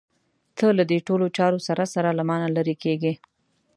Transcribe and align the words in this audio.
ته 0.57 0.65
له 0.77 0.83
دې 0.91 0.99
ټولو 1.07 1.25
چارو 1.37 1.59
سره 1.67 1.83
سره 1.93 2.09
له 2.17 2.23
مانه 2.29 2.47
لرې 2.57 2.75
کېږې. 2.83 3.13